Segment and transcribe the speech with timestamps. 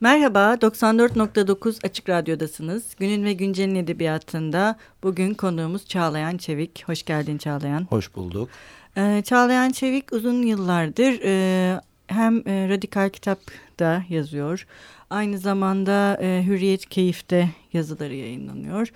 [0.00, 2.94] Merhaba, 94.9 Açık Radyo'dasınız.
[2.98, 6.84] Günün ve Güncel'in edebiyatında bugün konuğumuz Çağlayan Çevik.
[6.88, 7.86] Hoş geldin Çağlayan.
[7.90, 8.48] Hoş bulduk.
[8.96, 14.66] Ee, Çağlayan Çevik uzun yıllardır e, hem e, Radikal Kitap'da yazıyor,
[15.10, 18.92] aynı zamanda e, Hürriyet Keyif'te yazıları yayınlanıyor.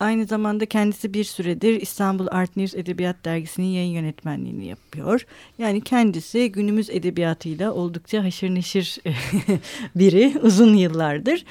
[0.00, 5.26] Aynı zamanda kendisi bir süredir İstanbul Art News Edebiyat Dergisi'nin yayın yönetmenliğini yapıyor.
[5.58, 8.98] Yani kendisi günümüz edebiyatıyla oldukça haşır neşir
[9.94, 11.44] biri uzun yıllardır.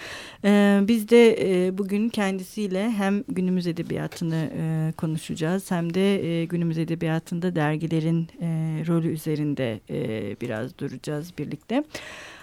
[0.46, 6.78] Ee, biz de e, bugün kendisiyle hem günümüz edebiyatını e, konuşacağız hem de e, günümüz
[6.78, 8.28] edebiyatında dergilerin
[8.88, 9.80] rolü üzerinde
[10.42, 11.84] biraz duracağız birlikte.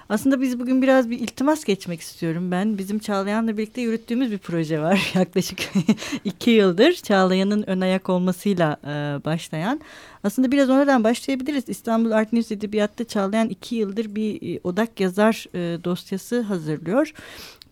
[0.08, 2.78] Aslında biz bugün biraz bir iltimas geçmek istiyorum ben.
[2.78, 5.12] Bizim Çağlayan'la birlikte yürüttüğümüz bir proje var.
[5.14, 5.58] Yaklaşık
[6.24, 9.80] iki yıldır Çağlayan'ın ön ayak olmasıyla e, başlayan.
[10.24, 11.64] Aslında biraz oradan başlayabiliriz.
[11.68, 17.12] İstanbul Art News Edebiyat'ta Çağlayan iki yıldır bir e, odak yazar e, dosyası hazırlıyor.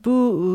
[0.04, 0.46] Bu e,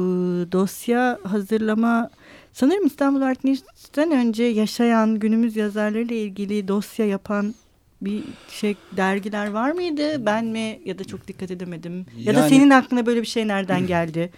[0.51, 2.09] dosya hazırlama
[2.53, 7.53] sanırım İstanbul Art News'ten önce yaşayan günümüz yazarlarıyla ilgili dosya yapan
[8.01, 10.25] bir şey dergiler var mıydı?
[10.25, 12.05] Ben mi ya da çok dikkat edemedim?
[12.23, 14.31] Ya da senin aklına böyle bir şey nereden geldi?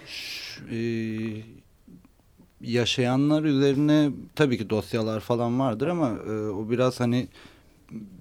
[0.71, 0.77] E,
[2.61, 7.27] yaşayanlar üzerine tabii ki dosyalar falan vardır ama e, o biraz hani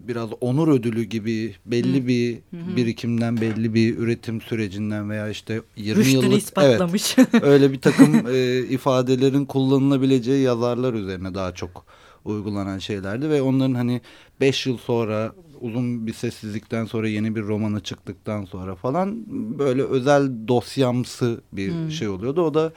[0.09, 2.07] biraz onur ödülü gibi belli Hı.
[2.07, 2.39] bir
[2.77, 7.19] birikimden belli bir üretim sürecinden veya işte 20 Rüştünü yıllık ispatlamış.
[7.19, 11.85] evet öyle bir takım e, ifadelerin kullanılabileceği yazarlar üzerine daha çok
[12.25, 14.01] uygulanan şeylerdi ve onların hani
[14.41, 19.25] beş yıl sonra uzun bir sessizlikten sonra yeni bir romanı çıktıktan sonra falan
[19.59, 21.91] böyle özel dosyamsı bir hmm.
[21.91, 22.43] şey oluyordu.
[22.43, 22.73] O da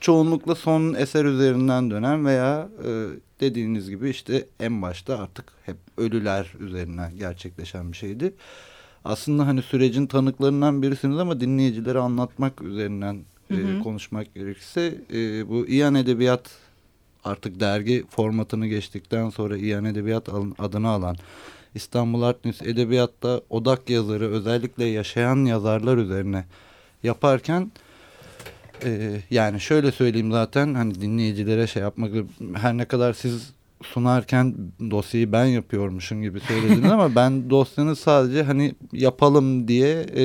[0.00, 3.06] çoğunlukla son eser üzerinden dönen veya e,
[3.40, 8.34] dediğiniz gibi işte en başta artık hep ölüler üzerinden gerçekleşen bir şeydi.
[9.04, 15.94] Aslında hani sürecin tanıklarından birisiniz ama dinleyicilere anlatmak üzerinden e, konuşmak gerekirse e, bu İyan
[15.94, 16.50] Edebiyat
[17.24, 21.16] artık dergi formatını geçtikten sonra İyan Edebiyat adını alan
[21.74, 26.44] İstanbul Art News Edebiyat'ta odak yazarı özellikle yaşayan yazarlar üzerine
[27.02, 27.72] yaparken
[28.84, 32.12] e, yani şöyle söyleyeyim zaten hani dinleyicilere şey yapmak
[32.54, 33.52] her ne kadar siz
[33.82, 34.54] sunarken
[34.90, 40.24] dosyayı ben yapıyormuşum gibi söylediniz ama ben dosyanı sadece hani yapalım diye e,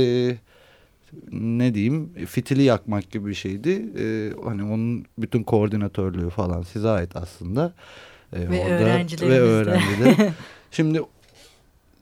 [1.31, 3.85] ne diyeyim fitili yakmak gibi bir şeydi.
[3.99, 7.73] E, hani onun bütün koordinatörlüğü falan size ait aslında.
[8.33, 10.15] E, ve orada, öğrencilerimiz ve öğrenciler.
[10.71, 11.01] Şimdi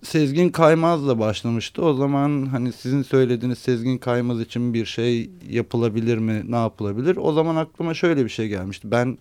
[0.04, 1.82] Sezgin Kaymaz'la başlamıştı.
[1.82, 7.18] O zaman hani sizin söylediğiniz Sezgin Kaymaz için bir şey yapılabilir mi, ne yapılabilir?
[7.18, 8.92] O zaman aklıma şöyle bir şey gelmişti.
[8.92, 9.18] Ben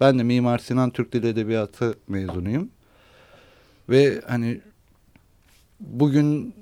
[0.00, 2.68] ben de Mimar Sinan Türk Dili Edebiyatı mezunuyum.
[3.88, 4.60] Ve hani
[5.80, 6.54] bugün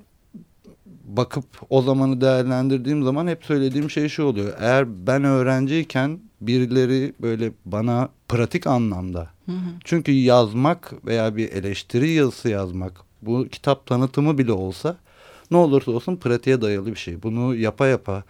[1.03, 4.53] bakıp o zamanı değerlendirdiğim zaman hep söylediğim şey şu oluyor.
[4.59, 9.69] Eğer ben öğrenciyken birileri böyle bana pratik anlamda hı hı.
[9.83, 14.97] çünkü yazmak veya bir eleştiri yazısı yazmak bu kitap tanıtımı bile olsa
[15.51, 17.23] ne olursa olsun pratiğe dayalı bir şey.
[17.23, 18.23] Bunu yapa yapa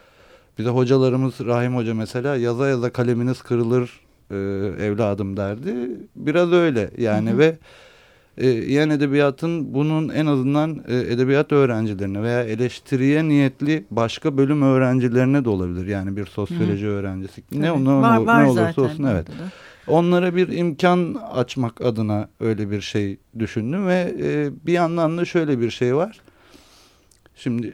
[0.57, 4.00] bize hocalarımız Rahim Hoca mesela yaza yaza kaleminiz kırılır
[4.31, 4.35] e,
[4.85, 5.89] evladım derdi.
[6.16, 7.38] Biraz öyle yani hı hı.
[7.38, 7.57] ve
[8.38, 8.47] e,
[8.94, 15.88] edebiyatın bunun en azından e, edebiyat öğrencilerine veya eleştiriye niyetli başka bölüm öğrencilerine de olabilir.
[15.88, 16.89] Yani bir sosyoloji Hı.
[16.89, 17.44] öğrencisi.
[17.51, 17.79] Ne, evet.
[17.79, 19.27] ne, var, var ne olursa olsun evet.
[19.27, 19.33] Da.
[19.88, 25.59] Onlara bir imkan açmak adına öyle bir şey düşündüm ve e, bir yandan da şöyle
[25.59, 26.21] bir şey var.
[27.35, 27.73] Şimdi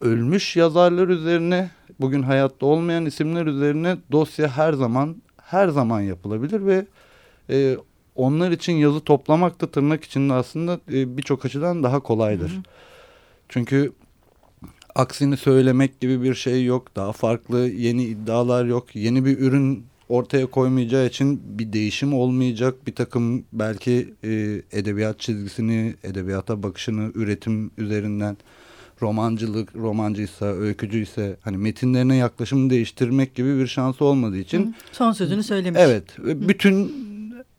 [0.00, 6.86] ölmüş yazarlar üzerine bugün hayatta olmayan isimler üzerine dosya her zaman her zaman yapılabilir ve
[7.50, 7.76] e,
[8.16, 12.50] onlar için yazı toplamak da tırnak içinde aslında e, birçok açıdan daha kolaydır.
[12.50, 12.62] Hı hı.
[13.48, 13.92] Çünkü
[14.94, 16.96] aksini söylemek gibi bir şey yok.
[16.96, 18.96] Daha farklı yeni iddialar yok.
[18.96, 22.86] Yeni bir ürün ortaya koymayacağı için bir değişim olmayacak.
[22.86, 28.36] Bir takım belki e, edebiyat çizgisini, edebiyata bakışını üretim üzerinden
[29.02, 34.66] romancılık, romancıysa, öykücüyse hani metinlerine yaklaşımı değiştirmek gibi bir şansı olmadığı için.
[34.66, 35.80] Hı, son sözünü söylemiş.
[35.82, 36.18] Evet.
[36.18, 36.48] Hı.
[36.48, 37.06] Bütün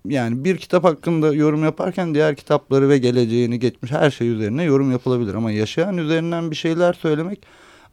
[0.09, 4.91] yani bir kitap hakkında yorum yaparken diğer kitapları ve geleceğini geçmiş her şey üzerine yorum
[4.91, 5.33] yapılabilir.
[5.33, 7.39] Ama yaşayan üzerinden bir şeyler söylemek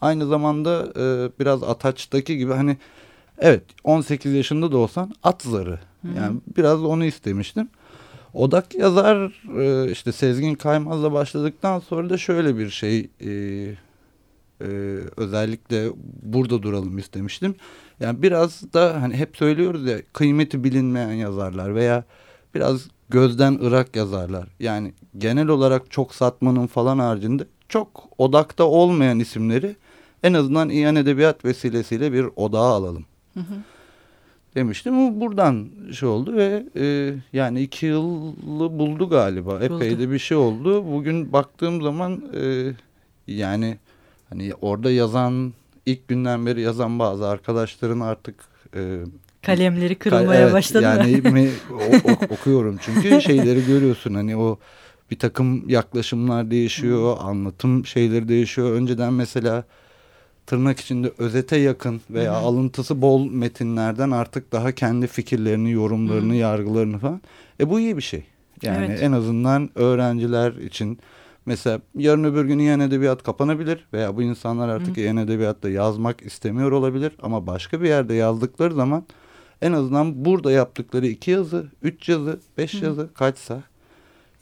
[0.01, 2.77] aynı zamanda e, biraz Ataç'taki gibi hani
[3.39, 5.79] evet 18 yaşında da olsan at zarı.
[6.17, 7.69] Yani biraz onu istemiştim.
[8.35, 13.31] Odak yazar e, işte Sezgin Kaymaz'la başladıktan sonra da şöyle bir şey e,
[14.65, 15.89] e, özellikle
[16.23, 17.55] burada duralım istemiştim.
[18.01, 22.05] Yani biraz da hani hep söylüyoruz ya kıymeti bilinmeyen yazarlar veya
[22.55, 24.49] biraz gözden ırak yazarlar.
[24.61, 29.77] Yani genel olarak çok satmanın falan haricinde çok odakta olmayan isimleri
[30.23, 33.05] en azından İyan Edebiyat vesilesiyle bir odağa alalım.
[33.35, 33.55] Hı hı.
[34.55, 34.99] Demiştim.
[34.99, 39.55] Bu buradan şey oldu ve e, yani iki yılı buldu galiba.
[39.55, 39.65] Buldu.
[39.65, 40.93] Epey de bir şey oldu.
[40.93, 42.73] Bugün baktığım zaman e,
[43.27, 43.79] yani
[44.35, 45.53] hani orada yazan
[45.87, 48.35] ilk günden beri yazan bazı arkadaşların artık
[48.77, 48.99] e,
[49.43, 50.85] kalemleri kırılmaya evet, başladı.
[50.85, 54.59] Yani mi, o, o, okuyorum çünkü şeyleri görüyorsun hani o
[55.11, 58.73] bir takım yaklaşımlar değişiyor, anlatım şeyleri değişiyor.
[58.73, 59.65] Önceden mesela
[60.47, 62.41] tırnak içinde özete yakın veya Hı -hı.
[62.41, 66.41] alıntısı bol metinlerden artık daha kendi fikirlerini, yorumlarını, Hı -hı.
[66.41, 67.23] yargılarını falan.
[67.61, 68.25] E bu iyi bir şey.
[68.63, 69.03] Yani evet.
[69.03, 70.99] en azından öğrenciler için
[71.47, 76.73] mesela yarın öbür gün İYAN Edebiyat kapanabilir veya bu insanlar artık İYAN Edebiyat'ta yazmak istemiyor
[76.73, 79.05] olabilir ama başka bir yerde yazdıkları zaman
[79.63, 82.85] en azından burada yaptıkları iki yazı, üç yazı, beş Hı.
[82.85, 83.63] yazı kaçsa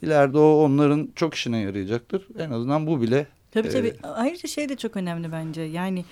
[0.01, 2.27] ileride o onların çok işine yarayacaktır.
[2.39, 3.27] En azından bu bile.
[3.51, 3.93] Tabii e, tabii.
[4.03, 5.61] Ayrıca şey de çok önemli bence.
[5.61, 6.05] Yani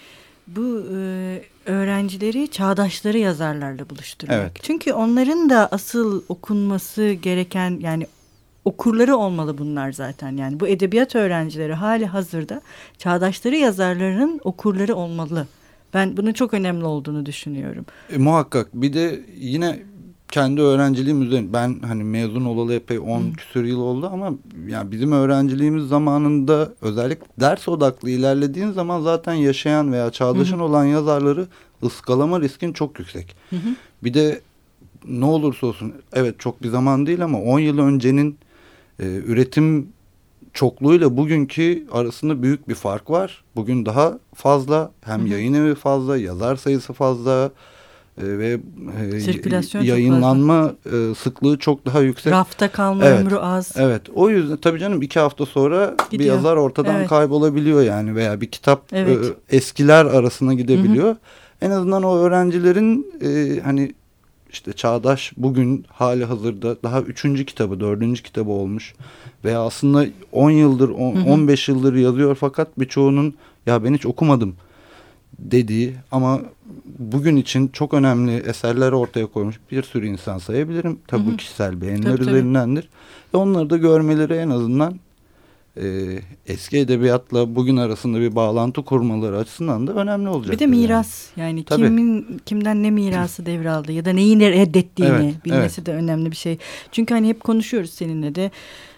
[0.48, 4.38] bu e, öğrencileri çağdaşları yazarlarla buluşturmak.
[4.38, 4.52] Evet.
[4.62, 8.08] Çünkü onların da asıl okunması gereken yani
[8.66, 10.38] okurları olmalı bunlar zaten.
[10.38, 12.62] Yani bu edebiyat öğrencileri hali hazırda
[12.98, 15.48] çağdaşları yazarların okurları olmalı.
[15.94, 17.86] Ben bunun çok önemli olduğunu düşünüyorum.
[18.10, 18.69] E, muhakkak.
[18.74, 19.80] Bir de yine
[20.31, 24.34] kendi öğrenciliğim üzerine ben hani mezun olalı epey 10 küsur yıl oldu ama
[24.68, 30.63] yani bizim öğrenciliğimiz zamanında özellikle ders odaklı ilerlediğin zaman zaten yaşayan veya çağdaşın Hı.
[30.63, 31.48] olan yazarları
[31.84, 33.36] ıskalama riskin çok yüksek.
[33.50, 33.56] Hı.
[34.04, 34.42] Bir de
[35.08, 38.38] ne olursa olsun evet çok bir zaman değil ama 10 yıl öncenin
[39.01, 39.88] e, üretim
[40.53, 43.44] çokluğuyla bugünkü arasında büyük bir fark var.
[43.56, 45.30] Bugün daha fazla hem Hı -hı.
[45.30, 47.51] yayın evi fazla, yazar sayısı fazla
[48.18, 48.59] e, ve
[49.81, 52.33] e, yayınlanma e, sıklığı çok daha yüksek.
[52.33, 53.74] Rafta kalma evet, ömrü az.
[53.75, 56.19] Evet o yüzden tabii canım iki hafta sonra Gidiyor.
[56.19, 57.09] bir yazar ortadan evet.
[57.09, 59.25] kaybolabiliyor yani veya bir kitap evet.
[59.50, 61.07] e, eskiler arasına gidebiliyor.
[61.07, 61.18] Hı -hı.
[61.62, 63.94] En azından o öğrencilerin e, hani
[64.51, 68.94] işte Çağdaş bugün hali hazırda daha üçüncü kitabı, dördüncü kitabı olmuş.
[69.45, 73.33] Ve aslında 10 yıldır, 15 yıldır yazıyor fakat birçoğunun
[73.65, 74.56] ya ben hiç okumadım
[75.39, 76.42] dediği ama
[77.00, 81.00] bugün için çok önemli eserler ortaya koymuş bir sürü insan sayabilirim.
[81.07, 82.89] Tabii bu kişisel beğeniler tabii, üzerindendir.
[83.33, 85.00] Ve onları da görmeleri en azından
[85.78, 85.84] e,
[86.48, 90.54] eski edebiyatla bugün arasında bir bağlantı kurmaları açısından da önemli olacak.
[90.54, 95.46] Bir de miras yani, yani kimin kimden ne mirası devraldı ya da neyi reddettiğini evet,
[95.46, 95.86] bilmesi evet.
[95.86, 96.58] de önemli bir şey.
[96.92, 98.52] Çünkü hani hep konuşuyoruz seninle de.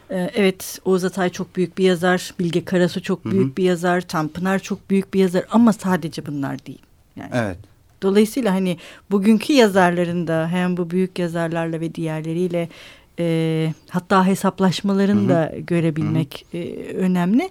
[0.10, 3.58] Ee, evet Oğuz Atay çok büyük bir yazar, Bilge Karasu çok büyük Hı -hı.
[3.58, 6.82] bir yazar, Tanpınar çok büyük bir yazar ama sadece bunlar değil.
[7.16, 7.30] Yani.
[7.34, 7.58] Evet.
[8.02, 8.78] Dolayısıyla hani
[9.12, 12.70] bugünkü yazarların da hem bu büyük yazarlarla ve diğerleriyle
[13.20, 17.50] e, hatta hesaplaşmalarını da görebilmek E, önemli.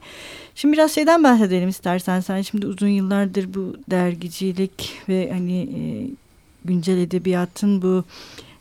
[0.55, 2.20] Şimdi biraz şeyden bahsedelim istersen.
[2.20, 5.81] Sen şimdi uzun yıllardır bu dergicilik ve hani e,
[6.64, 8.05] güncel edebiyatın bu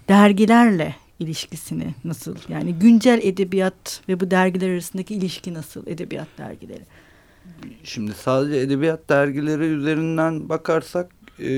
[0.10, 2.36] dergilerle ilişkisini nasıl?
[2.50, 6.82] Yani güncel edebiyat ve bu dergiler arasındaki ilişki nasıl edebiyat dergileri?
[7.84, 11.52] Şimdi sadece edebiyat dergileri üzerinden bakarsak e,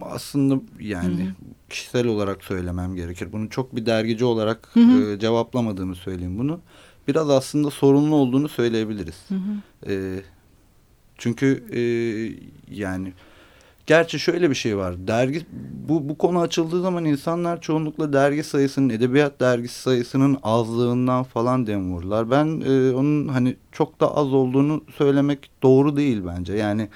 [0.00, 1.32] aslında yani Hı -hı.
[1.70, 3.32] kişisel olarak söylemem gerekir.
[3.32, 5.16] Bunu çok bir dergici olarak Hı -hı.
[5.16, 6.60] E, cevaplamadığımı söyleyeyim bunu.
[7.08, 9.24] Biraz aslında sorunlu olduğunu söyleyebiliriz.
[9.28, 9.60] Hı -hı.
[9.92, 10.22] E,
[11.18, 11.80] çünkü e,
[12.74, 13.12] yani
[13.90, 15.06] Gerçi şöyle bir şey var.
[15.06, 15.46] Dergi
[15.88, 21.92] bu bu konu açıldığı zaman insanlar çoğunlukla dergi sayısının edebiyat dergisi sayısının azlığından falan dem
[21.92, 22.30] vururlar.
[22.30, 26.54] Ben e, onun hani çok da az olduğunu söylemek doğru değil bence.
[26.54, 26.88] Yani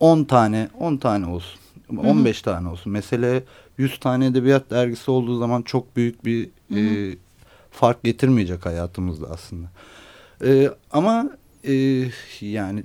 [0.00, 1.60] 10 tane 10 tane olsun.
[1.96, 2.44] 15 Hı -hı.
[2.44, 2.92] tane olsun.
[2.92, 3.42] Mesele
[3.78, 7.16] 100 tane edebiyat dergisi olduğu zaman çok büyük bir E,
[7.70, 9.66] fark getirmeyecek hayatımızda aslında.
[10.44, 11.30] E, ama
[11.64, 12.04] e,
[12.40, 12.84] yani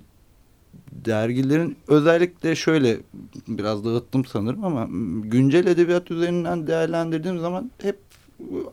[0.91, 2.98] dergilerin özellikle şöyle
[3.48, 4.88] biraz dağıttım sanırım ama
[5.24, 8.00] güncel edebiyat üzerinden değerlendirdiğim zaman hep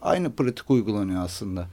[0.03, 1.67] aynı pratik uygulanıyor aslında.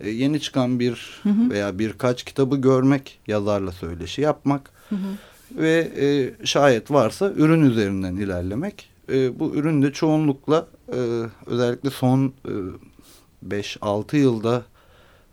[0.00, 1.50] E, yeni çıkan bir hı hı.
[1.50, 5.08] veya birkaç kitabı görmek, yazarla söyleşi yapmak hı hı.
[5.50, 6.06] Ve e,
[6.46, 8.90] şayet varsa ürün üzerinden ilerlemek.
[9.12, 12.32] E, bu ürün de çoğunlukla e, özellikle son
[13.48, 14.64] 5-6 e, yılda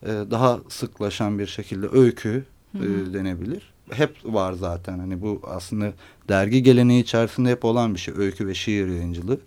[0.03, 2.83] e, daha sıklaşan bir şekilde öykü hı hı.
[2.83, 4.99] E, denebilir hep var zaten.
[4.99, 5.93] Hani bu aslında
[6.29, 8.13] dergi geleneği içerisinde hep olan bir şey.
[8.17, 9.39] Öykü ve şiir yayıncılığı.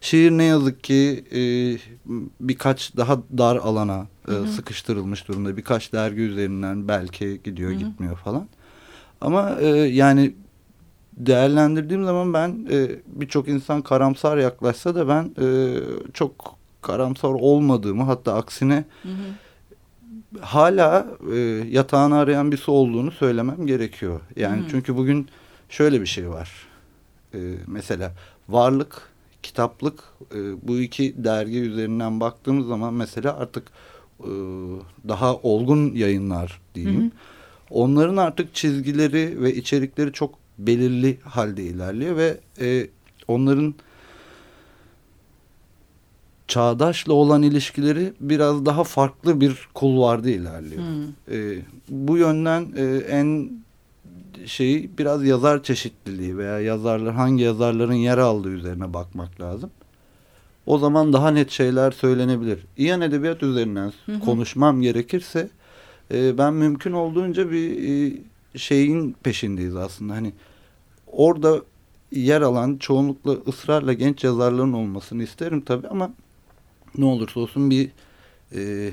[0.00, 1.40] Şiir ne yazık ki e,
[2.40, 4.48] birkaç daha dar alana e, hı hı.
[4.48, 5.56] sıkıştırılmış durumda.
[5.56, 7.78] Birkaç dergi üzerinden belki gidiyor hı hı.
[7.78, 8.48] gitmiyor falan.
[9.20, 10.34] Ama e, yani
[11.16, 15.46] değerlendirdiğim zaman ben e, birçok insan karamsar yaklaşsa da ben e,
[16.14, 19.34] çok karamsar olmadığımı hatta aksine hı hı
[20.40, 21.36] hala e,
[21.70, 24.20] yatağını arayan birisi olduğunu söylemem gerekiyor.
[24.36, 24.68] Yani hmm.
[24.70, 25.28] çünkü bugün
[25.68, 26.50] şöyle bir şey var.
[27.34, 28.12] E, mesela
[28.48, 29.02] varlık,
[29.42, 33.64] kitaplık e, bu iki dergi üzerinden baktığımız zaman mesela artık
[34.20, 34.30] e,
[35.08, 37.00] daha olgun yayınlar diyeyim.
[37.00, 37.10] Hmm.
[37.70, 42.86] Onların artık çizgileri ve içerikleri çok belirli halde ilerliyor ve e,
[43.28, 43.74] onların
[46.48, 50.82] çağdaşla olan ilişkileri biraz daha farklı bir kulvarda ilerliyor.
[50.82, 51.36] Hmm.
[51.36, 53.50] E, bu yönden e, en
[54.46, 59.70] şeyi biraz yazar çeşitliliği veya yazarlar hangi yazarların yer aldığı üzerine bakmak lazım.
[60.66, 62.58] O zaman daha net şeyler söylenebilir.
[62.76, 65.50] İyan edebiyat üzerinden hı konuşmam gerekirse
[66.10, 68.18] e, ben mümkün olduğunca bir e,
[68.58, 70.14] şeyin peşindeyiz aslında.
[70.14, 70.32] Hani
[71.06, 71.62] orada
[72.12, 76.10] yer alan çoğunlukla ısrarla genç yazarların olmasını isterim tabii ama
[76.98, 77.90] ne olursa olsun bir
[78.54, 78.90] e,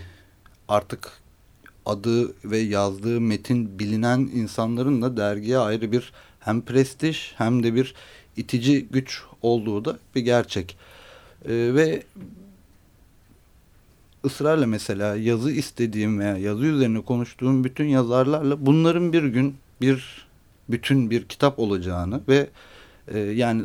[0.67, 1.11] artık
[1.85, 7.95] adı ve yazdığı metin bilinen insanların da dergiye ayrı bir hem prestij hem de bir
[8.37, 10.77] itici güç olduğu da bir gerçek.
[11.45, 12.03] E, ve
[14.25, 20.25] ısrarla mesela yazı istediğim veya yazı üzerine konuştuğum bütün yazarlarla bunların bir gün bir
[20.69, 22.49] bütün bir kitap olacağını ve
[23.07, 23.63] e, yani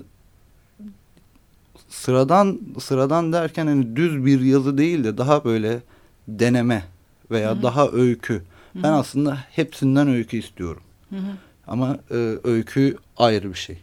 [1.89, 5.81] sıradan sıradan derken hani düz bir yazı değil de daha böyle
[6.29, 6.85] deneme
[7.31, 7.63] veya Hı-hı.
[7.63, 8.35] daha öykü.
[8.35, 8.83] Hı-hı.
[8.83, 10.83] Ben aslında hepsinden öykü istiyorum.
[11.11, 11.37] Hı-hı.
[11.67, 13.79] Ama e, öykü ayrı bir şey.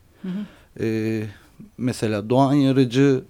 [0.80, 1.24] E,
[1.78, 3.24] mesela Doğan Yarıcı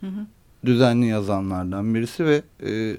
[0.00, 0.26] Hı-hı.
[0.68, 2.96] Düzenli yazanlardan birisi ve e,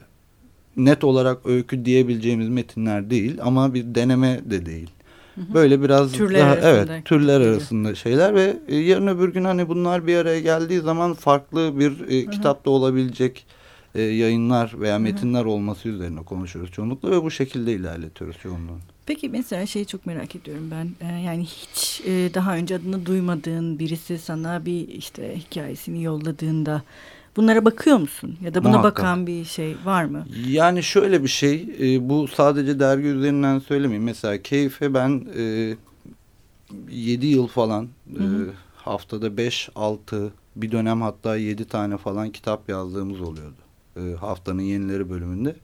[0.77, 4.89] net olarak öykü diyebileceğimiz metinler değil ama bir deneme de değil.
[5.53, 6.93] Böyle biraz türler daha arasında.
[6.93, 11.13] evet türler arasında şeyler ve e, yarın öbür gün hani bunlar bir araya geldiği zaman
[11.13, 13.45] farklı bir e, kitapta olabilecek
[13.95, 18.79] e, yayınlar veya metinler olması üzerine konuşuyoruz çoğunlukla ve bu şekilde ilerletiyoruz çoğunluğunu.
[19.05, 21.07] Peki mesela şeyi çok merak ediyorum ben.
[21.07, 26.83] Ee, yani hiç e, daha önce adını duymadığın birisi sana bir işte hikayesini yolladığında
[27.39, 28.37] Bunlara bakıyor musun?
[28.43, 28.97] Ya da buna Muhakkak.
[28.97, 30.25] bakan bir şey var mı?
[30.47, 31.69] Yani şöyle bir şey.
[31.81, 34.03] E, bu sadece dergi üzerinden söylemeyeyim.
[34.03, 35.75] Mesela Keyfe ben e,
[36.91, 38.23] 7 yıl falan E,
[38.75, 43.57] haftada 5-6 bir dönem hatta 7 tane falan kitap yazdığımız oluyordu.
[43.97, 45.55] E, haftanın yenileri bölümünde.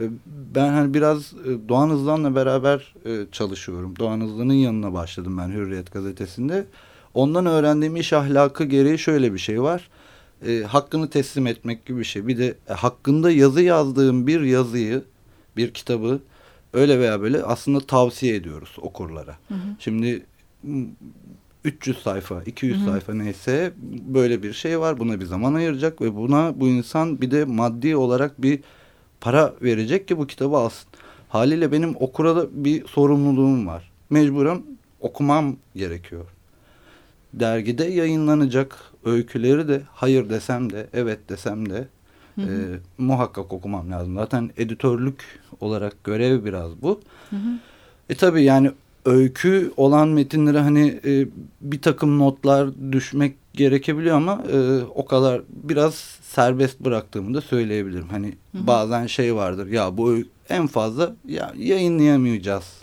[0.00, 0.04] E,
[0.54, 3.94] ben hani biraz e, Doğan Hızlan'la beraber e, çalışıyorum.
[3.98, 6.66] Doğan Hızlan'ın yanına başladım ben Hürriyet gazetesinde.
[7.14, 9.88] Ondan öğrendiğim iş ahlakı gereği şöyle bir şey var
[10.46, 12.26] e, hakkını teslim etmek gibi bir şey.
[12.26, 15.04] Bir de e, hakkında yazı yazdığım bir yazıyı,
[15.56, 16.20] bir kitabı
[16.72, 19.38] öyle veya böyle aslında tavsiye ediyoruz okurlara.
[19.48, 19.58] Hı hı.
[19.78, 20.26] Şimdi
[21.64, 22.90] 300 sayfa, 200 hı hı.
[22.90, 23.72] sayfa neyse
[24.06, 24.98] böyle bir şey var.
[24.98, 28.60] Buna bir zaman ayıracak ve buna bu insan bir de maddi olarak bir
[29.20, 30.88] para verecek ki bu kitabı alsın.
[31.28, 33.90] Haliyle benim okura da bir sorumluluğum var.
[34.10, 34.62] Mecburen
[35.00, 36.26] okumam gerekiyor
[37.34, 41.88] dergide yayınlanacak öyküleri de hayır desem de evet desem de
[42.34, 42.46] hı hı.
[42.46, 44.14] E, muhakkak okumam lazım.
[44.14, 45.24] Zaten editörlük
[45.60, 47.00] olarak görev biraz bu.
[47.30, 47.50] Hı hı.
[48.08, 48.70] E tabi yani
[49.04, 51.26] öykü olan metinlere hani e,
[51.60, 58.08] bir takım notlar düşmek gerekebiliyor ama e, o kadar biraz serbest bıraktığımı da söyleyebilirim.
[58.08, 58.66] Hani hı hı.
[58.66, 60.16] bazen şey vardır ya bu
[60.48, 62.80] en fazla ya yayınlayamayacağız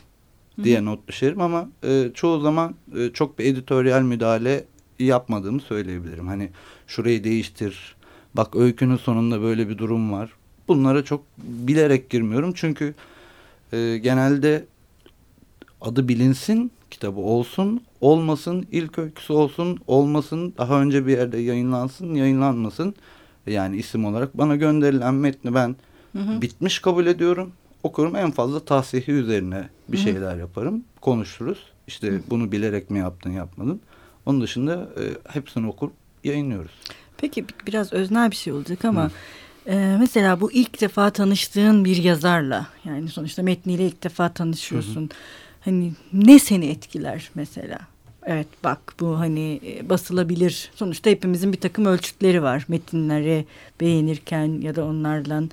[0.63, 4.63] diye not düşerim ama e, çoğu zaman e, çok bir editoryal müdahale
[5.00, 6.27] yapmadığımı söyleyebilirim.
[6.27, 6.50] Hani
[6.88, 7.96] şurayı değiştir,
[8.34, 10.30] bak öykünün sonunda böyle bir durum var.
[10.68, 12.94] Bunlara çok bilerek girmiyorum çünkü
[13.74, 14.66] e, genelde
[15.82, 22.96] adı bilinsin, kitabı olsun, olmasın, ilk öyküsü olsun, olmasın, daha önce bir yerde yayınlansın, yayınlanmasın.
[23.48, 25.75] Yani isim olarak bana gönderilen metni ben
[26.13, 26.42] hı hı.
[26.42, 27.51] bitmiş kabul ediyorum
[27.84, 30.39] okurum en fazla tahsihi üzerine bir şeyler Hı.
[30.39, 30.84] yaparım.
[31.01, 31.58] Konuşuruz.
[31.88, 32.22] İşte Hı.
[32.30, 33.82] bunu bilerek mi yaptın yapmadın.
[34.27, 35.03] Onun dışında e,
[35.34, 35.89] hepsini okur
[36.24, 36.72] yayınlıyoruz.
[37.17, 39.12] Peki biraz öznel bir şey olacak ama
[39.67, 45.03] e, mesela bu ilk defa tanıştığın bir yazarla yani sonuçta metniyle ilk defa tanışıyorsun.
[45.03, 45.10] Hı
[45.67, 47.79] Hani ne seni etkiler mesela?
[48.25, 50.72] Evet bak bu hani e, basılabilir.
[50.75, 52.65] Sonuçta hepimizin bir takım ölçütleri var.
[52.67, 53.46] Metinleri
[53.81, 55.43] beğenirken ya da onlarla.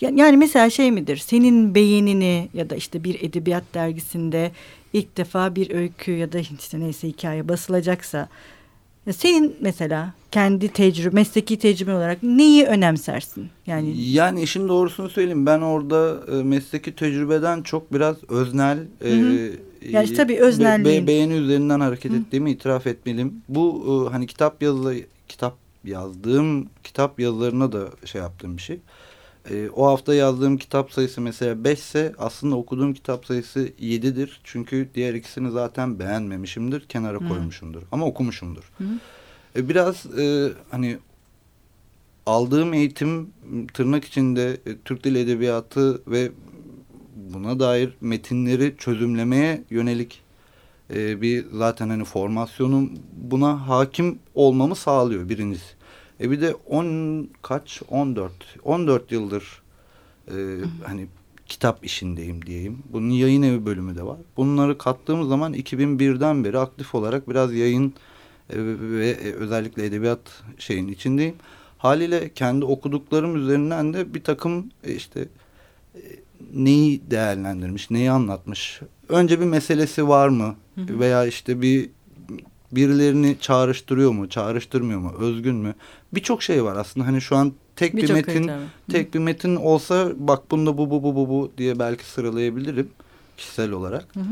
[0.00, 1.16] Yani mesela şey midir?
[1.16, 4.52] Senin beğenini ya da işte bir edebiyat dergisinde
[4.94, 8.28] ilk defa bir öykü ya da işte neyse hikaye basılacaksa
[9.12, 13.48] senin mesela kendi tecrübe, mesleki tecrübe olarak neyi önemsersin?
[13.66, 15.46] Yani yani işin doğrusunu söyleyeyim.
[15.46, 21.02] Ben orada e, mesleki tecrübeden çok biraz öznel e, yani işte tabii öznelliğin.
[21.02, 22.16] Be, beğeni üzerinden hareket Hı.
[22.16, 23.42] ettiğimi itiraf etmeliyim.
[23.48, 24.94] Bu e, hani kitap yazılı
[25.28, 28.78] kitap yazdığım kitap yazılarına da şey yaptığım bir şey.
[29.50, 34.40] E, o hafta yazdığım kitap sayısı mesela 5 ise aslında okuduğum kitap sayısı 7'dir.
[34.44, 37.28] Çünkü diğer ikisini zaten beğenmemişimdir, kenara Hı.
[37.28, 37.82] koymuşumdur.
[37.92, 38.70] Ama okumuşumdur.
[38.78, 38.84] Hı.
[39.56, 40.98] E, biraz e, hani
[42.26, 43.30] aldığım eğitim
[43.74, 46.30] tırnak içinde e, Türk Dil Edebiyatı ve
[47.16, 50.20] buna dair metinleri çözümlemeye yönelik
[50.94, 55.74] e, bir zaten hani formasyonum buna hakim olmamı sağlıyor birincisi.
[56.20, 58.32] E bir de on kaç 14
[58.64, 59.62] 14 yıldır
[60.28, 60.34] e,
[60.84, 61.06] hani
[61.46, 62.78] kitap işindeyim diyeyim.
[62.92, 64.16] Bunun yayın evi bölümü de var.
[64.36, 67.94] Bunları kattığımız zaman 2001'den beri aktif olarak biraz yayın
[68.50, 71.34] e, ve e, özellikle edebiyat şeyin içindeyim.
[71.78, 75.28] Haliyle kendi okuduklarım üzerinden de bir takım e, işte
[75.94, 76.00] e,
[76.54, 78.80] neyi değerlendirmiş, neyi anlatmış.
[79.08, 80.56] Önce bir meselesi var mı?
[80.74, 80.98] Hı hı.
[81.00, 81.90] Veya işte bir
[82.76, 85.74] birilerini çağrıştırıyor mu, çağrıştırmıyor mu, özgün mü?
[86.14, 87.06] Birçok şey var aslında.
[87.06, 88.50] Hani şu an tek bir, bir metin,
[88.90, 89.12] tek Hı.
[89.12, 92.88] bir metin olsa bak bunda bu bu bu bu bu diye belki sıralayabilirim
[93.36, 94.06] kişisel olarak.
[94.14, 94.24] Hı hı.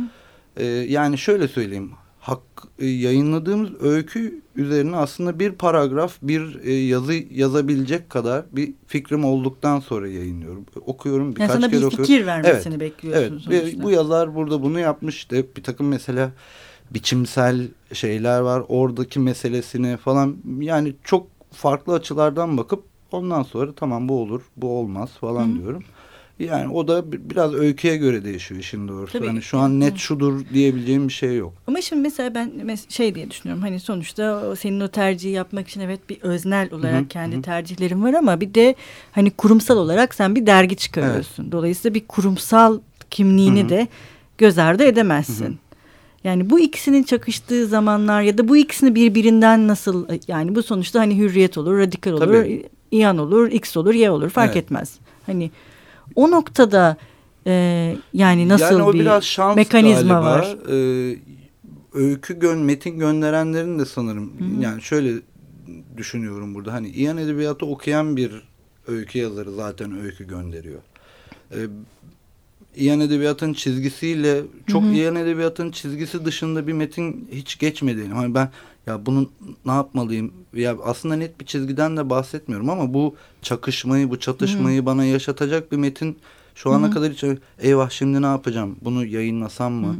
[0.56, 1.90] Ee, yani şöyle söyleyeyim
[2.22, 2.40] hak
[2.78, 9.80] e, yayınladığımız öykü üzerine aslında bir paragraf bir e, yazı yazabilecek kadar bir fikrim olduktan
[9.80, 10.66] sonra yayınlıyorum.
[10.86, 11.98] Okuyorum birkaç yani sana kere okuyorum.
[11.98, 13.62] bir fikir vermesini evet, bekliyorsun evet.
[13.62, 13.82] Sonuçta.
[13.82, 16.30] Bu yazar burada bunu yapmış işte bir takım mesela
[16.94, 24.20] biçimsel şeyler var oradaki meselesini falan yani çok farklı açılardan bakıp ondan sonra tamam bu
[24.20, 25.58] olur bu olmaz falan Hı.
[25.58, 25.82] diyorum.
[26.38, 29.12] Yani o da biraz öyküye göre değişiyor işin doğrusu.
[29.12, 29.26] Tabii.
[29.26, 31.52] Hani şu an net şudur diyebileceğim bir şey yok.
[31.66, 33.62] Ama şimdi mesela ben şey diye düşünüyorum.
[33.62, 37.08] Hani sonuçta senin o tercihi yapmak için evet bir öznel olarak Hı -hı.
[37.08, 38.74] kendi Hı tercihlerin var ama bir de
[39.12, 41.42] hani kurumsal olarak sen bir dergi çıkarıyorsun.
[41.42, 41.52] Evet.
[41.52, 42.80] Dolayısıyla bir kurumsal
[43.10, 43.68] kimliğini Hı -hı.
[43.68, 43.88] de
[44.38, 45.44] göz ardı edemezsin.
[45.46, 45.61] Hı -hı.
[46.24, 51.18] Yani bu ikisinin çakıştığı zamanlar ya da bu ikisini birbirinden nasıl yani bu sonuçta hani
[51.18, 52.68] hürriyet olur, radikal olur, Tabii.
[52.90, 54.64] İyan olur, X olur, Y olur fark evet.
[54.64, 54.98] etmez.
[55.26, 55.50] Hani
[56.14, 56.96] o noktada
[57.46, 60.30] e, yani nasıl yani o bir biraz şans mekanizma galiba.
[60.30, 60.56] var?
[60.70, 61.18] Ee,
[61.94, 64.62] öykü gön metin gönderenlerin de sanırım Hı -hı.
[64.62, 65.12] yani şöyle
[65.96, 68.42] düşünüyorum burada hani İyan Edebiyatı okuyan bir
[68.86, 70.80] öykü yazarı zaten öykü gönderiyor.
[71.52, 71.56] Ee,
[72.76, 74.94] İyan Edebiyat'ın çizgisiyle çok Hı -hı.
[74.94, 78.08] İyan Edebiyat'ın çizgisi dışında bir metin hiç geçmedi.
[78.08, 78.50] Hani ben
[78.86, 79.30] ya bunun
[79.66, 80.32] ne yapmalıyım?
[80.54, 84.86] Ya aslında net bir çizgiden de bahsetmiyorum ama bu çakışmayı, bu çatışmayı Hı.
[84.86, 86.16] bana yaşatacak bir metin
[86.54, 86.90] şu ana Hı.
[86.90, 87.24] kadar hiç
[87.58, 88.76] eyvah şimdi ne yapacağım?
[88.82, 89.88] Bunu yayınlasam mı?
[89.88, 89.96] Hı.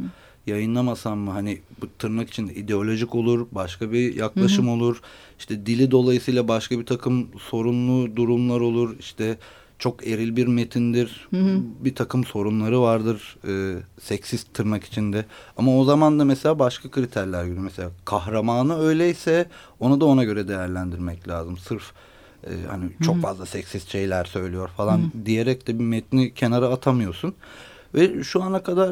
[0.51, 1.31] Yayınlamasam mı?
[1.31, 4.71] Hani bu tırnak içinde ideolojik olur, başka bir yaklaşım Hı.
[4.71, 5.01] olur.
[5.39, 8.95] İşte dili dolayısıyla başka bir takım sorunlu durumlar olur.
[8.99, 9.37] İşte
[9.83, 11.27] çok eril bir metindir.
[11.29, 11.59] Hı hı.
[11.79, 13.37] Bir takım sorunları vardır.
[13.47, 15.25] E, seksist tırnak içinde.
[15.57, 17.59] Ama o zaman da mesela başka kriterler gibi.
[17.59, 21.57] Mesela kahramanı öyleyse onu da ona göre değerlendirmek lazım.
[21.57, 21.91] Sırf
[22.43, 23.03] e, hani hı hı.
[23.03, 25.25] çok fazla seksist şeyler söylüyor falan hı hı.
[25.25, 27.33] diyerek de bir metni kenara atamıyorsun.
[27.95, 28.91] Ve şu ana kadar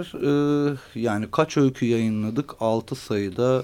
[0.73, 2.51] e, yani kaç öykü yayınladık?
[2.59, 3.63] Altı sayıda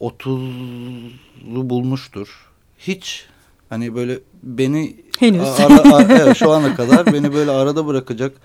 [0.00, 2.48] 30'lu bulmuştur.
[2.78, 3.26] Hiç
[3.74, 8.36] Hani böyle beni henüz ara, ara, evet, şu ana kadar beni böyle arada bırakacak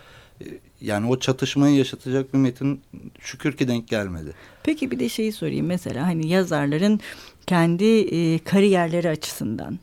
[0.41, 0.45] e,
[0.81, 2.81] yani o çatışmayı yaşatacak bir metin
[3.19, 4.33] şükür ki denk gelmedi.
[4.63, 6.99] Peki bir de şeyi sorayım mesela hani yazarların
[7.47, 9.79] kendi e, kariyerleri açısından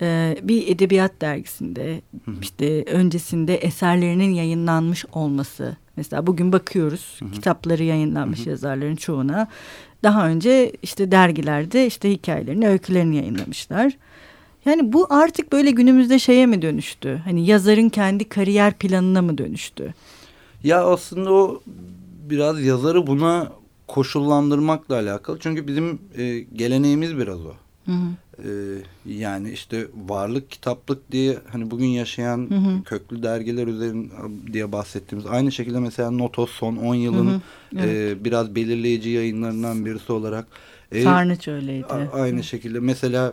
[0.00, 2.34] e, bir edebiyat dergisinde hı hı.
[2.42, 9.48] işte öncesinde eserlerinin yayınlanmış olması mesela bugün bakıyoruz hı kitapları yayınlanmış yazarların çoğuna
[10.02, 13.92] daha önce işte dergilerde işte hikayelerini öykülerini yayınlamışlar.
[14.64, 17.22] Yani bu artık böyle günümüzde şeye mi dönüştü?
[17.24, 19.94] Hani yazarın kendi kariyer planına mı dönüştü?
[20.64, 21.62] Ya aslında o
[22.30, 23.52] biraz yazarı buna
[23.88, 25.38] koşullandırmakla alakalı.
[25.40, 27.52] Çünkü bizim e, geleneğimiz biraz o.
[27.86, 28.08] Hı hı.
[28.38, 28.50] E,
[29.06, 32.82] yani işte varlık kitaplık diye hani bugün yaşayan hı hı.
[32.84, 34.12] köklü dergiler üzerinde
[34.52, 37.40] diye bahsettiğimiz aynı şekilde mesela Notos son 10 yılın hı hı.
[37.76, 38.18] Evet.
[38.18, 40.46] E, biraz belirleyici yayınlarından birisi olarak.
[40.92, 41.86] E, Sarnıç öyleydi.
[41.86, 42.42] A, aynı hı.
[42.42, 43.32] şekilde mesela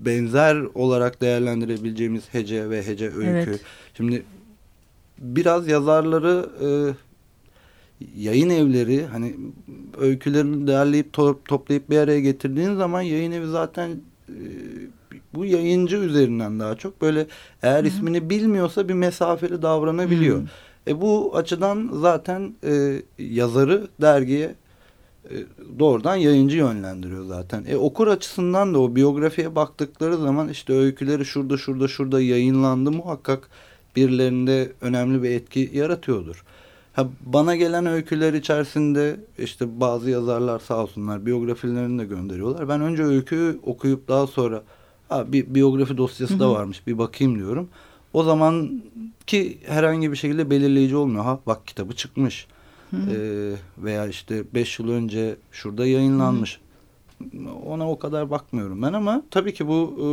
[0.00, 3.50] benzer olarak değerlendirebileceğimiz hece ve hece öykü.
[3.50, 3.60] Evet.
[3.96, 4.22] Şimdi
[5.18, 6.68] biraz yazarları e,
[8.16, 9.34] yayın evleri hani
[9.98, 13.90] öykülerini derleyip to toplayıp bir araya getirdiğin zaman yayın evi zaten
[14.28, 14.38] e,
[15.34, 17.26] bu yayıncı üzerinden daha çok böyle
[17.62, 17.88] eğer Hı -hı.
[17.88, 20.38] ismini bilmiyorsa bir mesafeli davranabiliyor.
[20.38, 20.90] Hı -hı.
[20.90, 24.54] E bu açıdan zaten e, yazarı dergiye
[25.78, 27.64] doğrudan yayıncı yönlendiriyor zaten.
[27.68, 33.48] E, okur açısından da o biyografiye baktıkları zaman işte öyküleri şurada şurada şurada yayınlandı muhakkak
[33.96, 36.44] birilerinde önemli bir etki yaratıyordur.
[36.92, 42.68] Ha, bana gelen öyküler içerisinde işte bazı yazarlar sağ olsunlar biyografilerini de gönderiyorlar.
[42.68, 44.62] Ben önce öyküyü okuyup daha sonra
[45.08, 47.68] ha, bir biyografi dosyası da varmış bir bakayım diyorum.
[48.12, 48.82] o zaman
[49.26, 51.24] ki herhangi bir şekilde belirleyici olmuyor.
[51.24, 52.46] Ha bak kitabı çıkmış.
[52.94, 53.10] Hı.
[53.10, 53.54] Ee,
[53.84, 56.60] veya işte beş yıl önce şurada yayınlanmış.
[57.18, 57.52] Hı.
[57.66, 60.08] Ona o kadar bakmıyorum ben ama tabii ki bu e,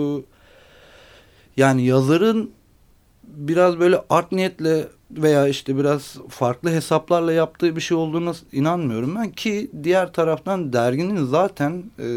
[1.57, 2.51] yani yazarın
[3.23, 9.31] biraz böyle art niyetle veya işte biraz farklı hesaplarla yaptığı bir şey olduğuna inanmıyorum ben
[9.31, 12.07] ki diğer taraftan derginin zaten e,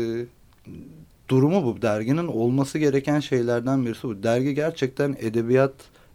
[1.28, 5.72] durumu bu derginin olması gereken şeylerden birisi bu dergi gerçekten edebiyat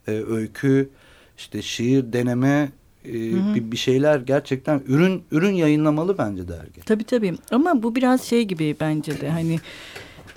[0.08, 0.90] e, öykü
[1.38, 2.72] işte şiir deneme
[3.04, 3.12] e,
[3.54, 6.80] Bir, bir şeyler gerçekten ürün ürün yayınlamalı bence dergi.
[6.80, 9.60] Tabii tabii ama bu biraz şey gibi bence de hani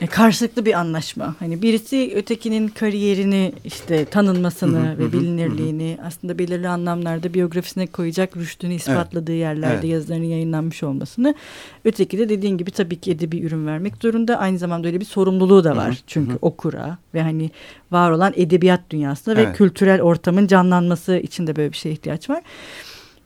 [0.07, 1.35] karşılıklı bir anlaşma.
[1.39, 9.31] Hani birisi ötekinin kariyerini işte tanınmasını ve bilinirliğini aslında belirli anlamlarda biyografisine koyacak rüştünü ispatladığı
[9.31, 9.41] evet.
[9.41, 9.83] yerlerde evet.
[9.83, 11.35] yazılarının yayınlanmış olmasını.
[11.85, 14.37] Öteki de dediğin gibi tabii ki edebi ürün vermek zorunda.
[14.37, 16.03] Aynı zamanda öyle bir sorumluluğu da var.
[16.07, 17.51] Çünkü okura ve hani
[17.91, 19.47] var olan edebiyat dünyasında evet.
[19.47, 22.41] ve kültürel ortamın canlanması için de böyle bir şeye ihtiyaç var.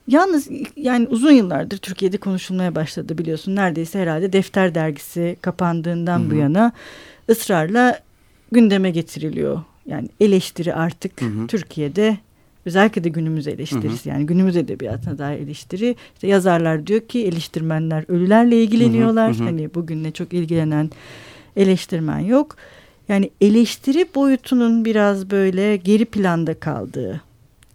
[0.08, 3.56] Yalnız yani uzun yıllardır Türkiye'de konuşulmaya başladı biliyorsun.
[3.56, 6.32] Neredeyse herhalde Defter dergisi kapandığından Hı-hı.
[6.32, 6.72] bu yana
[7.30, 8.00] ısrarla
[8.52, 9.62] gündeme getiriliyor.
[9.86, 11.48] Yani eleştiri artık Hı-hı.
[11.48, 12.18] Türkiye'de
[12.66, 14.16] özellikle de günümüz eleştirisi Hı-hı.
[14.16, 15.96] yani günümüz edebiyatına dair eleştiri.
[16.14, 19.36] İşte yazarlar diyor ki eleştirmenler ölülerle ilgileniyorlar.
[19.36, 19.44] Hı-hı.
[19.44, 20.90] Hani bugünle çok ilgilenen
[21.56, 22.56] eleştirmen yok.
[23.10, 27.22] Yani eleştiri boyutunun biraz böyle geri planda kaldığı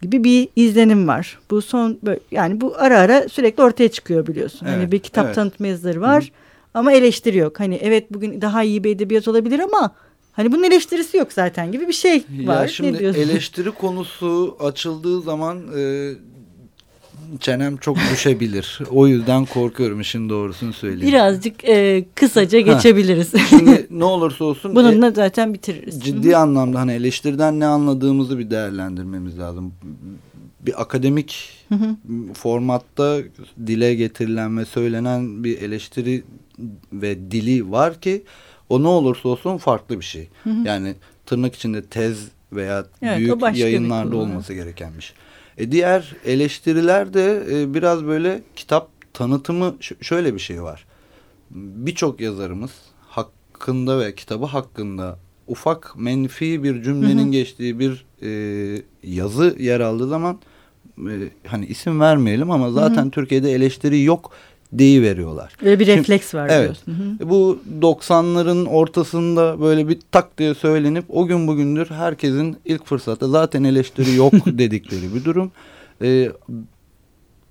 [0.02, 1.38] gibi bir izlenim var.
[1.50, 4.66] Bu son böyle, yani bu ara ara sürekli ortaya çıkıyor biliyorsun.
[4.66, 5.34] Hani evet, hani bir kitap evet.
[5.34, 6.30] tanıtma yazıları var Hı -hı.
[6.74, 7.60] ama eleştiri yok.
[7.60, 9.94] Hani evet bugün daha iyi bir edebiyat olabilir ama
[10.32, 12.62] hani bunun eleştirisi yok zaten gibi bir şey var.
[12.62, 16.12] Ya şimdi eleştiri konusu açıldığı zaman e,
[17.40, 18.78] çenem çok düşebilir.
[18.90, 21.14] o yüzden korkuyorum işin doğrusunu söyleyeyim.
[21.14, 23.32] Birazcık e, kısaca geçebiliriz.
[23.48, 24.74] Şimdi ne olursa olsun.
[24.74, 26.00] Bununla e, zaten bitiririz.
[26.00, 29.72] Ciddi anlamda hani eleştiriden ne anladığımızı bir değerlendirmemiz lazım.
[30.60, 32.34] Bir akademik Hı -hı.
[32.34, 33.18] formatta
[33.66, 36.24] dile getirilen ve söylenen bir eleştiri
[36.92, 38.22] ve dili var ki
[38.68, 40.28] o ne olursa olsun farklı bir şey.
[40.44, 40.68] Hı -hı.
[40.68, 40.94] Yani
[41.26, 45.16] tırnak içinde tez veya evet, büyük yayınlarda olması gereken bir şey.
[45.58, 50.84] E diğer eleştiriler de e, biraz böyle kitap tanıtımı şöyle bir şey var.
[51.50, 52.70] Birçok yazarımız
[53.08, 57.30] hakkında ve kitabı hakkında ufak menfi bir cümlenin hı hı.
[57.30, 60.38] geçtiği bir e, yazı yer aldığı zaman
[60.98, 61.14] e,
[61.46, 63.10] hani isim vermeyelim ama zaten hı hı.
[63.10, 64.30] Türkiye'de eleştiri yok
[64.72, 65.52] deyi veriyorlar.
[65.64, 66.92] Böyle bir refleks var evet, diyorsun.
[66.92, 67.30] Hı hı.
[67.30, 73.64] Bu 90'ların ortasında böyle bir tak diye söylenip o gün bugündür herkesin ilk fırsatta zaten
[73.64, 75.52] eleştiri yok dedikleri bir durum.
[76.02, 76.32] Ee,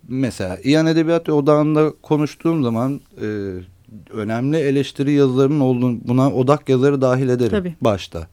[0.07, 3.27] mesela İyan Edebiyat Odağı'nda konuştuğum zaman e,
[4.13, 7.75] önemli eleştiri yazılarının olduğunu buna odak yazarı dahil ederim Tabii.
[7.81, 8.27] başta.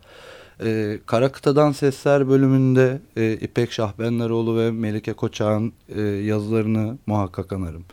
[0.64, 7.85] Ee, Kara Kıtadan Sesler bölümünde e, İpek Şahbenleroğlu ve Melike Koçak'ın e, yazılarını muhakkak anarım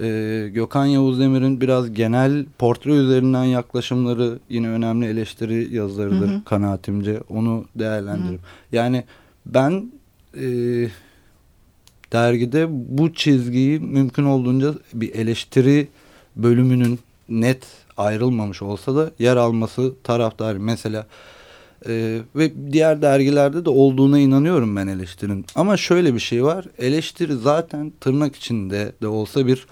[0.00, 6.44] e, Gökhan Yavuz Demir'in biraz genel portre üzerinden yaklaşımları yine önemli eleştiri yazılarıdır hı hı.
[6.44, 7.20] kanaatimce.
[7.28, 8.38] Onu değerlendiririm.
[8.38, 8.76] Hı.
[8.76, 9.04] Yani
[9.46, 9.92] ben
[10.34, 10.46] e,
[12.12, 15.88] dergide bu çizgiyi mümkün olduğunca bir eleştiri
[16.36, 20.60] bölümünün net ayrılmamış olsa da yer alması taraftarı.
[20.60, 21.06] Mesela
[21.88, 25.46] ee, ve diğer dergilerde de olduğuna inanıyorum ben eleştirinin.
[25.54, 26.64] Ama şöyle bir şey var.
[26.78, 29.66] Eleştiri zaten tırnak içinde de olsa bir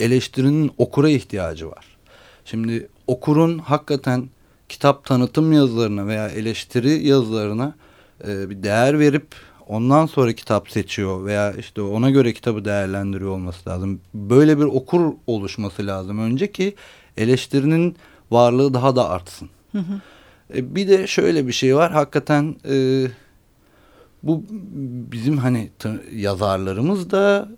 [0.00, 1.84] eleştirinin okura ihtiyacı var.
[2.44, 4.28] Şimdi okurun hakikaten
[4.68, 7.74] kitap tanıtım yazılarına veya eleştiri yazılarına
[8.28, 9.26] e, bir değer verip
[9.68, 14.00] ondan sonra kitap seçiyor veya işte ona göre kitabı değerlendiriyor olması lazım.
[14.14, 16.74] Böyle bir okur oluşması lazım önce ki
[17.16, 17.96] eleştirinin
[18.30, 19.50] varlığı daha da artsın.
[19.72, 20.00] Hı hı.
[20.54, 23.06] E, bir de şöyle bir şey var hakikaten e,
[24.22, 24.44] bu
[25.12, 25.70] bizim hani
[26.12, 27.48] yazarlarımız da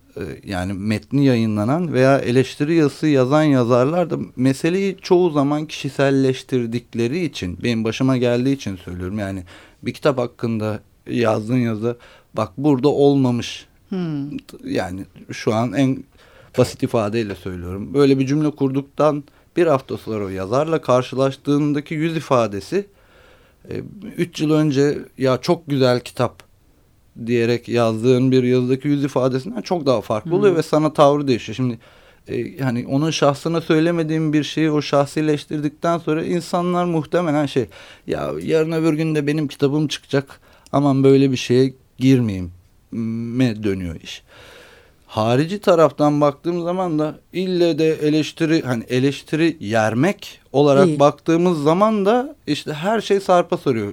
[0.44, 7.84] yani metni yayınlanan veya eleştiri yazısı yazan yazarlar da meseleyi çoğu zaman kişiselleştirdikleri için benim
[7.84, 9.18] başıma geldiği için söylüyorum.
[9.18, 9.44] Yani
[9.82, 11.96] bir kitap hakkında yazdığın yazı
[12.34, 13.66] bak burada olmamış.
[13.88, 14.30] Hmm.
[14.64, 16.04] Yani şu an en
[16.58, 17.94] basit ifadeyle söylüyorum.
[17.94, 19.24] Böyle bir cümle kurduktan
[19.56, 22.86] bir hafta sonra o yazarla karşılaştığındaki yüz ifadesi
[23.70, 23.74] e,
[24.16, 26.51] üç yıl önce ya çok güzel kitap
[27.26, 30.38] diyerek yazdığın bir yazıdaki yüz ifadesinden çok daha farklı hmm.
[30.38, 31.56] oluyor ve sana tavrı değişiyor.
[31.56, 31.78] Şimdi
[32.28, 37.66] e, hani onun şahsına söylemediğim bir şeyi o şahsileştirdikten sonra insanlar muhtemelen şey
[38.06, 40.40] ya yarın öbür gün de benim kitabım çıkacak
[40.72, 42.52] aman böyle bir şeye girmeyeyim
[43.36, 44.22] me dönüyor iş.
[45.06, 50.98] harici taraftan baktığım zaman da ille de eleştiri hani eleştiri yermek olarak Değil.
[50.98, 53.92] baktığımız zaman da işte her şey sarpa sarıyor.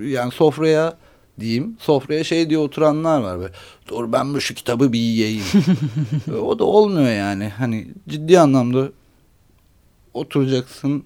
[0.00, 0.96] Yani sofraya
[1.40, 3.52] diyeyim sofraya şey diye oturanlar var böyle.
[3.88, 5.44] Dur ben bu şu kitabı bir yiyeyim.
[6.42, 7.48] o da olmuyor yani.
[7.48, 8.88] Hani ciddi anlamda
[10.14, 11.04] oturacaksın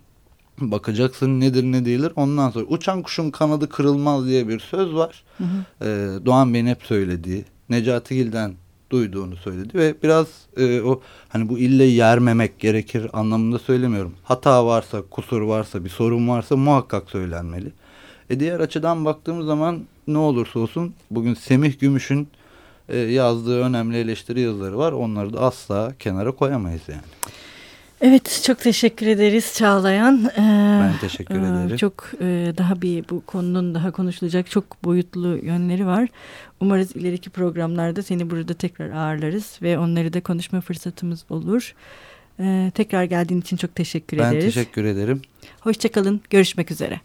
[0.61, 5.25] bakacaksın nedir ne değildir ondan sonra uçan kuşun kanadı kırılmaz diye bir söz var.
[5.39, 5.87] Hı hı.
[5.87, 8.55] Ee, Doğan Bey'in hep söylediği Necati Gil'den
[8.91, 14.15] duyduğunu söyledi ve biraz e, o hani bu ille yermemek gerekir anlamında söylemiyorum.
[14.25, 17.73] Hata varsa, kusur varsa, bir sorun varsa muhakkak söylenmeli.
[18.31, 22.29] E diğer açıdan baktığımız zaman ne olursa olsun bugün Semih Gümüş'ün
[22.89, 24.93] e, yazdığı önemli eleştiri yazıları var.
[24.93, 27.01] Onları da asla kenara koyamayız yani.
[28.01, 30.31] Evet çok teşekkür ederiz Çağlayan.
[30.37, 30.41] Ee,
[30.83, 31.77] Ben teşekkür e, ederim.
[31.77, 36.09] Çok e, daha bir bu konunun daha konuşulacak çok boyutlu yönleri var.
[36.61, 41.75] Umarız ileriki programlarda seni burada tekrar ağırlarız ve onları da konuşma fırsatımız olur.
[42.41, 44.55] Ee, tekrar geldiğin için çok teşekkür Ben ederiz.
[44.55, 45.23] teşekkür ederim.
[45.61, 46.21] Hoşçakalın.
[46.31, 47.01] Görüşmek üzere.